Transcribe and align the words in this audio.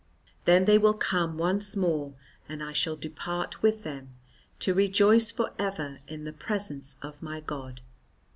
Then 0.45 0.65
they 0.65 0.79
will 0.79 0.95
come 0.95 1.37
once 1.37 1.75
more 1.77 2.15
and 2.49 2.63
I 2.63 2.73
shall 2.73 2.95
depart 2.95 3.61
with 3.61 3.83
them 3.83 4.15
to 4.61 4.73
rejoice 4.73 5.29
for 5.29 5.51
ever 5.59 5.99
in 6.07 6.23
the 6.23 6.33
presence 6.33 6.97
of 7.03 7.21
my 7.21 7.39
God." 7.39 7.81